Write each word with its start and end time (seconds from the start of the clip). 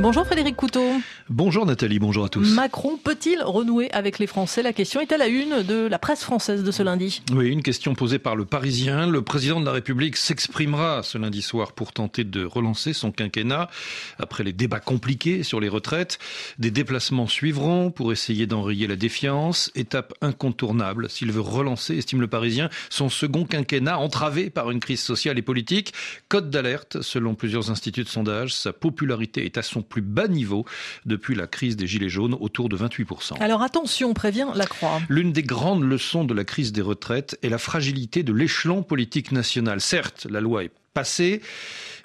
Bonjour 0.00 0.24
Frédéric 0.24 0.54
Couteau. 0.54 0.92
Bonjour 1.28 1.66
Nathalie, 1.66 1.98
bonjour 1.98 2.24
à 2.24 2.28
tous. 2.28 2.54
Macron 2.54 2.96
peut-il 3.02 3.42
renouer 3.42 3.90
avec 3.90 4.20
les 4.20 4.28
Français? 4.28 4.62
La 4.62 4.72
question 4.72 5.00
est 5.00 5.10
à 5.10 5.18
la 5.18 5.26
une 5.26 5.64
de 5.64 5.88
la 5.88 5.98
presse 5.98 6.22
française 6.22 6.62
de 6.62 6.70
ce 6.70 6.84
lundi. 6.84 7.20
Oui, 7.32 7.48
une 7.48 7.64
question 7.64 7.96
posée 7.96 8.20
par 8.20 8.36
le 8.36 8.44
Parisien. 8.44 9.08
Le 9.08 9.22
président 9.22 9.58
de 9.58 9.66
la 9.66 9.72
République 9.72 10.16
s'exprimera 10.16 11.02
ce 11.02 11.18
lundi 11.18 11.42
soir 11.42 11.72
pour 11.72 11.92
tenter 11.92 12.22
de 12.22 12.44
relancer 12.44 12.92
son 12.92 13.10
quinquennat 13.10 13.68
après 14.20 14.44
les 14.44 14.52
débats 14.52 14.78
compliqués 14.78 15.42
sur 15.42 15.58
les 15.58 15.68
retraites. 15.68 16.20
Des 16.60 16.70
déplacements 16.70 17.26
suivront 17.26 17.90
pour 17.90 18.12
essayer 18.12 18.46
d'enrayer 18.46 18.86
la 18.86 18.96
défiance. 18.96 19.72
Étape 19.74 20.14
incontournable 20.20 21.10
s'il 21.10 21.32
veut 21.32 21.40
relancer, 21.40 21.98
estime 21.98 22.20
le 22.20 22.28
Parisien, 22.28 22.70
son 22.88 23.08
second 23.08 23.44
quinquennat 23.44 23.98
entravé 23.98 24.48
par 24.48 24.70
une 24.70 24.78
crise 24.78 25.00
sociale 25.00 25.38
et 25.38 25.42
politique. 25.42 25.92
Code 26.28 26.50
d'alerte, 26.50 27.02
selon 27.02 27.34
plusieurs 27.34 27.72
instituts 27.72 28.04
de 28.04 28.08
sondage, 28.08 28.54
sa 28.54 28.72
popularité 28.72 29.44
est 29.44 29.58
à 29.58 29.62
son 29.62 29.82
plus 29.88 30.02
bas 30.02 30.28
niveau 30.28 30.64
depuis 31.06 31.34
la 31.34 31.46
crise 31.46 31.76
des 31.76 31.86
Gilets 31.86 32.08
jaunes, 32.08 32.36
autour 32.38 32.68
de 32.68 32.76
28%. 32.76 33.40
Alors 33.40 33.62
attention, 33.62 34.14
prévient 34.14 34.48
la 34.54 34.66
Croix. 34.66 35.00
L'une 35.08 35.32
des 35.32 35.42
grandes 35.42 35.82
leçons 35.82 36.24
de 36.24 36.34
la 36.34 36.44
crise 36.44 36.72
des 36.72 36.82
retraites 36.82 37.38
est 37.42 37.48
la 37.48 37.58
fragilité 37.58 38.22
de 38.22 38.32
l'échelon 38.32 38.82
politique 38.82 39.32
national. 39.32 39.80
Certes, 39.80 40.26
la 40.30 40.40
loi 40.40 40.64
est 40.64 40.70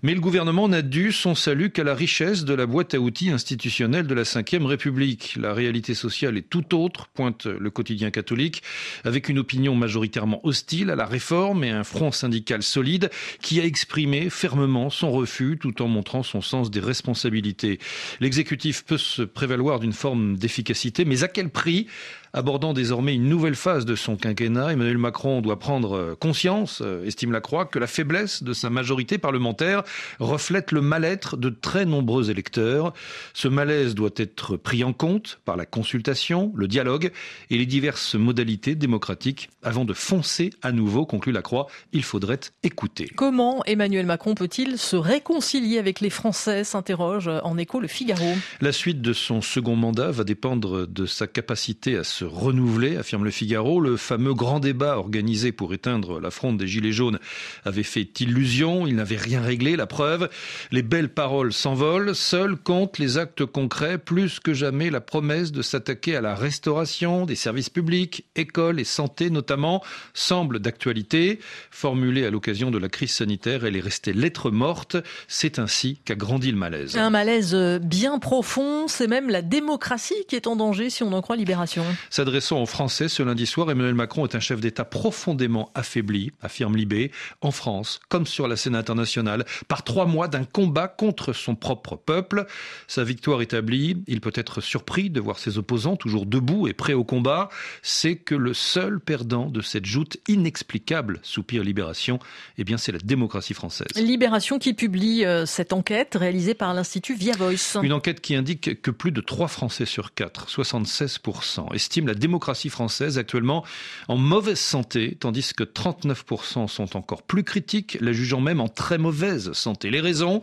mais 0.03 0.13
le 0.13 0.19
gouvernement 0.19 0.67
n'a 0.67 0.81
dû 0.81 1.13
son 1.13 1.33
salut 1.33 1.69
qu'à 1.69 1.85
la 1.85 1.95
richesse 1.95 2.43
de 2.43 2.53
la 2.53 2.65
boîte 2.65 2.93
à 2.93 2.99
outils 2.99 3.29
institutionnelle 3.29 4.05
de 4.05 4.13
la 4.13 4.23
Ve 4.23 4.65
République. 4.65 5.37
La 5.39 5.53
réalité 5.53 5.93
sociale 5.93 6.37
est 6.37 6.49
tout 6.49 6.75
autre, 6.75 7.07
pointe 7.07 7.45
le 7.45 7.69
quotidien 7.69 8.11
catholique, 8.11 8.63
avec 9.05 9.29
une 9.29 9.39
opinion 9.39 9.75
majoritairement 9.75 10.45
hostile 10.45 10.89
à 10.89 10.97
la 10.97 11.05
réforme 11.05 11.63
et 11.63 11.69
un 11.69 11.85
front 11.85 12.11
syndical 12.11 12.63
solide 12.63 13.11
qui 13.41 13.61
a 13.61 13.63
exprimé 13.63 14.29
fermement 14.29 14.89
son 14.89 15.09
refus 15.09 15.57
tout 15.57 15.81
en 15.81 15.87
montrant 15.87 16.21
son 16.21 16.41
sens 16.41 16.69
des 16.69 16.81
responsabilités. 16.81 17.79
L'exécutif 18.19 18.83
peut 18.83 18.97
se 18.97 19.21
prévaloir 19.21 19.79
d'une 19.79 19.93
forme 19.93 20.35
d'efficacité, 20.35 21.05
mais 21.05 21.23
à 21.23 21.29
quel 21.29 21.49
prix? 21.49 21.87
Abordant 22.35 22.73
désormais 22.73 23.13
une 23.13 23.29
nouvelle 23.29 23.53
phase 23.53 23.85
de 23.85 23.93
son 23.95 24.15
quinquennat, 24.15 24.73
Emmanuel 24.73 24.97
Macron 24.97 25.39
doit 25.41 25.59
prendre 25.59 26.17
conscience, 26.19 26.81
euh, 26.83 27.05
estime 27.05 27.31
la 27.31 27.41
Croix, 27.41 27.65
que 27.65 27.77
la 27.77 27.85
faiblesse 27.85 28.41
de 28.41 28.53
sa 28.53 28.71
majorité 28.71 28.82
parlementaire 29.17 29.83
reflète 30.19 30.71
le 30.71 30.81
mal-être 30.81 31.37
de 31.37 31.49
très 31.49 31.85
nombreux 31.85 32.29
électeurs. 32.29 32.93
Ce 33.33 33.47
malaise 33.47 33.95
doit 33.95 34.09
être 34.17 34.57
pris 34.57 34.83
en 34.83 34.93
compte 34.93 35.39
par 35.45 35.57
la 35.57 35.65
consultation, 35.65 36.51
le 36.55 36.67
dialogue 36.67 37.11
et 37.49 37.57
les 37.57 37.65
diverses 37.65 38.15
modalités 38.15 38.75
démocratiques. 38.75 39.49
Avant 39.61 39.85
de 39.85 39.93
foncer 39.93 40.51
à 40.61 40.71
nouveau, 40.71 41.05
conclut 41.05 41.31
la 41.31 41.41
Croix, 41.41 41.67
il 41.91 42.03
faudrait 42.03 42.39
écouter. 42.63 43.09
Comment 43.15 43.63
Emmanuel 43.65 44.05
Macron 44.05 44.35
peut-il 44.35 44.77
se 44.77 44.95
réconcilier 44.95 45.77
avec 45.77 45.99
les 45.99 46.09
Français 46.09 46.63
s'interroge 46.63 47.29
en 47.43 47.57
écho 47.57 47.79
le 47.79 47.87
Figaro. 47.87 48.33
La 48.61 48.71
suite 48.71 49.01
de 49.01 49.13
son 49.13 49.41
second 49.41 49.75
mandat 49.75 50.11
va 50.11 50.23
dépendre 50.23 50.87
de 50.87 51.05
sa 51.05 51.27
capacité 51.27 51.97
à 51.97 52.03
se 52.03 52.25
renouveler, 52.25 52.97
affirme 52.97 53.23
le 53.23 53.31
Figaro. 53.31 53.79
Le 53.79 53.97
fameux 53.97 54.33
grand 54.33 54.59
débat 54.59 54.97
organisé 54.97 55.51
pour 55.51 55.73
éteindre 55.73 56.19
la 56.19 56.31
fronde 56.31 56.57
des 56.57 56.67
Gilets 56.67 56.91
jaunes 56.91 57.19
avait 57.65 57.83
fait 57.83 58.19
illusion. 58.19 58.72
Il 58.87 58.95
n'avait 58.95 59.17
rien 59.17 59.41
réglé. 59.41 59.75
La 59.75 59.87
preuve, 59.87 60.29
les 60.71 60.81
belles 60.81 61.09
paroles 61.09 61.53
s'envolent, 61.53 62.15
seuls 62.15 62.57
comptent 62.57 62.97
les 62.97 63.17
actes 63.17 63.45
concrets, 63.45 63.97
plus 63.97 64.39
que 64.39 64.53
jamais 64.53 64.89
la 64.89 65.01
promesse 65.01 65.51
de 65.51 65.61
s'attaquer 65.61 66.15
à 66.15 66.21
la 66.21 66.35
restauration 66.35 67.25
des 67.25 67.35
services 67.35 67.69
publics, 67.69 68.25
écoles 68.35 68.79
et 68.79 68.83
santé 68.83 69.29
notamment, 69.29 69.83
semble 70.13 70.59
d'actualité. 70.59 71.39
Formulée 71.71 72.25
à 72.25 72.31
l'occasion 72.31 72.71
de 72.71 72.77
la 72.77 72.89
crise 72.89 73.11
sanitaire, 73.11 73.65
elle 73.65 73.75
est 73.75 73.81
restée 73.81 74.13
lettre 74.13 74.51
morte. 74.51 74.97
C'est 75.27 75.59
ainsi 75.59 75.99
qu'a 76.05 76.15
grandi 76.15 76.51
le 76.51 76.57
malaise. 76.57 76.97
Un 76.97 77.09
malaise 77.09 77.55
bien 77.81 78.19
profond, 78.19 78.87
c'est 78.87 79.07
même 79.07 79.29
la 79.29 79.41
démocratie 79.41 80.25
qui 80.27 80.35
est 80.35 80.47
en 80.47 80.55
danger 80.55 80.89
si 80.89 81.03
on 81.03 81.13
en 81.13 81.21
croit 81.21 81.35
Libération. 81.35 81.83
S'adressant 82.09 82.61
aux 82.61 82.65
Français 82.65 83.07
ce 83.09 83.23
lundi 83.23 83.45
soir, 83.45 83.69
Emmanuel 83.69 83.95
Macron 83.95 84.25
est 84.25 84.35
un 84.35 84.39
chef 84.39 84.59
d'État 84.59 84.85
profondément 84.85 85.71
affaibli, 85.75 86.31
affirme 86.41 86.75
Libé, 86.75 87.11
en 87.41 87.51
France 87.51 87.99
comme 88.09 88.25
sur 88.25 88.47
la 88.47 88.52
scène 88.55 88.75
internationale, 88.75 89.45
par 89.67 89.83
trois 89.83 90.05
mois 90.05 90.27
d'un 90.27 90.43
combat 90.43 90.87
contre 90.87 91.33
son 91.33 91.55
propre 91.55 91.95
peuple. 91.95 92.45
Sa 92.87 93.03
victoire 93.03 93.41
établie, 93.41 94.03
il 94.07 94.21
peut 94.21 94.31
être 94.35 94.61
surpris 94.61 95.09
de 95.09 95.19
voir 95.19 95.39
ses 95.39 95.57
opposants 95.57 95.95
toujours 95.95 96.25
debout 96.25 96.67
et 96.67 96.73
prêts 96.73 96.93
au 96.93 97.03
combat. 97.03 97.49
C'est 97.81 98.15
que 98.15 98.35
le 98.35 98.53
seul 98.53 98.99
perdant 98.99 99.47
de 99.47 99.61
cette 99.61 99.85
joute 99.85 100.17
inexplicable, 100.27 101.19
soupir 101.23 101.63
Libération, 101.63 102.19
eh 102.57 102.63
bien 102.63 102.77
c'est 102.77 102.91
la 102.91 102.99
démocratie 102.99 103.53
française. 103.53 103.87
Libération 103.95 104.59
qui 104.59 104.73
publie 104.73 105.25
euh, 105.25 105.45
cette 105.45 105.73
enquête 105.73 106.15
réalisée 106.15 106.53
par 106.53 106.73
l'Institut 106.73 107.15
Via 107.15 107.33
Voice. 107.35 107.77
Une 107.81 107.93
enquête 107.93 108.21
qui 108.21 108.35
indique 108.35 108.81
que 108.81 108.91
plus 108.91 109.11
de 109.11 109.21
3 109.21 109.47
Français 109.47 109.85
sur 109.85 110.13
4, 110.13 110.47
76%, 110.49 111.73
estiment 111.73 112.07
la 112.07 112.15
démocratie 112.15 112.69
française 112.69 113.17
actuellement 113.17 113.63
en 114.07 114.17
mauvaise 114.17 114.59
santé, 114.59 115.17
tandis 115.19 115.53
que 115.53 115.63
39% 115.63 116.67
sont 116.67 116.97
encore 116.97 117.23
plus 117.23 117.43
critiques, 117.43 117.97
la 118.01 118.13
jugeant 118.13 118.41
même 118.43 118.61
en 118.61 118.67
très 118.69 118.97
mauvaise 118.97 119.51
santé. 119.53 119.89
Les 119.89 120.01
raisons, 120.01 120.41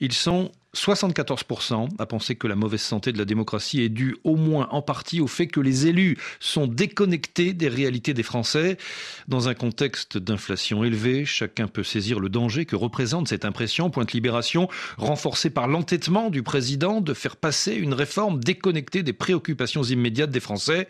ils 0.00 0.12
sont 0.12 0.50
74% 0.74 1.88
à 1.98 2.06
penser 2.06 2.36
que 2.36 2.46
la 2.46 2.54
mauvaise 2.54 2.80
santé 2.80 3.12
de 3.12 3.18
la 3.18 3.24
démocratie 3.24 3.82
est 3.82 3.88
due 3.88 4.16
au 4.22 4.36
moins 4.36 4.68
en 4.70 4.82
partie 4.82 5.20
au 5.20 5.26
fait 5.26 5.48
que 5.48 5.60
les 5.60 5.86
élus 5.86 6.16
sont 6.38 6.66
déconnectés 6.66 7.52
des 7.52 7.68
réalités 7.68 8.14
des 8.14 8.22
Français. 8.22 8.78
Dans 9.26 9.48
un 9.48 9.54
contexte 9.54 10.16
d'inflation 10.16 10.84
élevée, 10.84 11.24
chacun 11.24 11.66
peut 11.66 11.82
saisir 11.82 12.20
le 12.20 12.28
danger 12.28 12.66
que 12.66 12.76
représente 12.76 13.28
cette 13.28 13.44
impression, 13.44 13.90
pointe 13.90 14.12
libération, 14.12 14.68
renforcée 14.96 15.50
par 15.50 15.66
l'entêtement 15.66 16.30
du 16.30 16.42
président 16.42 17.00
de 17.00 17.14
faire 17.14 17.36
passer 17.36 17.74
une 17.74 17.94
réforme 17.94 18.38
déconnectée 18.42 19.02
des 19.02 19.12
préoccupations 19.12 19.82
immédiates 19.82 20.30
des 20.30 20.40
Français. 20.40 20.88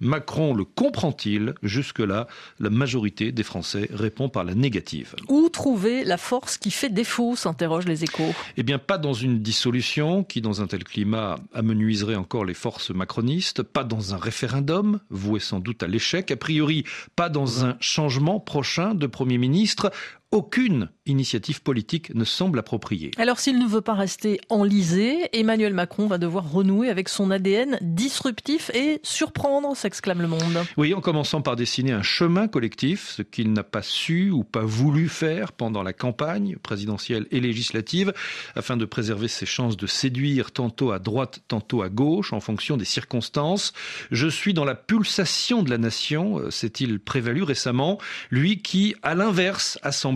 Macron 0.00 0.54
le 0.54 0.64
comprend-il? 0.64 1.54
Jusque-là, 1.62 2.26
la 2.60 2.70
majorité 2.70 3.32
des 3.32 3.42
Français 3.42 3.88
répond 3.92 4.28
par 4.28 4.44
la 4.44 4.54
négative. 4.54 5.14
Où 5.28 5.48
trouver 5.48 6.04
la 6.04 6.18
force 6.18 6.58
qui 6.58 6.70
fait 6.70 6.90
défaut? 6.90 7.34
s'interrogent 7.34 7.86
les 7.86 8.04
échos. 8.04 8.34
Eh 8.56 8.62
bien, 8.62 8.78
pas 8.78 8.98
dans 8.98 9.15
une 9.16 9.40
dissolution 9.40 10.24
qui, 10.24 10.40
dans 10.40 10.62
un 10.62 10.66
tel 10.66 10.84
climat, 10.84 11.36
amenuiserait 11.52 12.14
encore 12.14 12.44
les 12.44 12.54
forces 12.54 12.90
macronistes, 12.90 13.62
pas 13.62 13.84
dans 13.84 14.14
un 14.14 14.18
référendum, 14.18 15.00
voué 15.10 15.40
sans 15.40 15.60
doute 15.60 15.82
à 15.82 15.86
l'échec, 15.88 16.30
a 16.30 16.36
priori 16.36 16.84
pas 17.16 17.28
dans 17.28 17.64
un 17.64 17.76
changement 17.80 18.40
prochain 18.40 18.94
de 18.94 19.06
Premier 19.06 19.38
ministre, 19.38 19.90
aucune 20.32 20.90
initiative 21.06 21.62
politique 21.62 22.12
ne 22.14 22.24
semble 22.24 22.58
appropriée. 22.58 23.12
Alors 23.16 23.38
s'il 23.38 23.58
ne 23.58 23.66
veut 23.66 23.80
pas 23.80 23.94
rester 23.94 24.40
enlisé, 24.48 25.28
Emmanuel 25.32 25.72
Macron 25.72 26.06
va 26.06 26.18
devoir 26.18 26.50
renouer 26.50 26.88
avec 26.88 27.08
son 27.08 27.30
ADN 27.30 27.78
disruptif 27.80 28.70
et 28.74 29.00
surprendre, 29.04 29.76
s'exclame 29.76 30.20
le 30.20 30.28
monde. 30.28 30.64
Oui, 30.76 30.94
en 30.94 31.00
commençant 31.00 31.42
par 31.42 31.54
dessiner 31.54 31.92
un 31.92 32.02
chemin 32.02 32.48
collectif, 32.48 33.08
ce 33.16 33.22
qu'il 33.22 33.52
n'a 33.52 33.62
pas 33.62 33.82
su 33.82 34.30
ou 34.30 34.42
pas 34.42 34.64
voulu 34.64 35.08
faire 35.08 35.52
pendant 35.52 35.84
la 35.84 35.92
campagne 35.92 36.56
présidentielle 36.56 37.26
et 37.30 37.40
législative, 37.40 38.12
afin 38.56 38.76
de 38.76 38.84
préserver 38.84 39.28
ses 39.28 39.46
chances 39.46 39.76
de 39.76 39.86
séduire 39.86 40.50
tantôt 40.50 40.90
à 40.90 40.98
droite, 40.98 41.40
tantôt 41.46 41.82
à 41.82 41.88
gauche, 41.88 42.32
en 42.32 42.40
fonction 42.40 42.76
des 42.76 42.84
circonstances. 42.84 43.72
Je 44.10 44.26
suis 44.26 44.54
dans 44.54 44.64
la 44.64 44.74
pulsation 44.74 45.62
de 45.62 45.70
la 45.70 45.78
nation, 45.78 46.38
euh, 46.38 46.50
s'est-il 46.50 46.98
prévalu 46.98 47.44
récemment, 47.44 47.98
lui 48.30 48.60
qui, 48.60 48.96
à 49.02 49.14
l'inverse, 49.14 49.78
a 49.82 49.92
semblé 49.92 50.15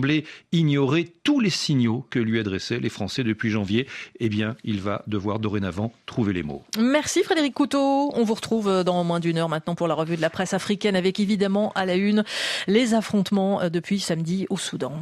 ignorer 0.51 1.11
tous 1.23 1.39
les 1.39 1.49
signaux 1.49 2.05
que 2.09 2.19
lui 2.19 2.39
adressaient 2.39 2.79
les 2.79 2.89
Français 2.89 3.23
depuis 3.23 3.49
janvier. 3.49 3.87
Eh 4.19 4.29
bien, 4.29 4.55
il 4.63 4.81
va 4.81 5.03
devoir 5.07 5.39
dorénavant 5.39 5.91
trouver 6.05 6.33
les 6.33 6.43
mots. 6.43 6.63
Merci 6.79 7.23
Frédéric 7.23 7.53
Couteau. 7.53 8.11
On 8.13 8.23
vous 8.23 8.33
retrouve 8.33 8.83
dans 8.83 9.03
moins 9.03 9.19
d'une 9.19 9.37
heure 9.37 9.49
maintenant 9.49 9.75
pour 9.75 9.87
la 9.87 9.93
revue 9.93 10.15
de 10.15 10.21
la 10.21 10.29
presse 10.29 10.53
africaine 10.53 10.95
avec 10.95 11.19
évidemment 11.19 11.71
à 11.73 11.85
la 11.85 11.95
une 11.95 12.23
les 12.67 12.93
affrontements 12.93 13.69
depuis 13.69 13.99
samedi 13.99 14.45
au 14.49 14.57
Soudan. 14.57 14.93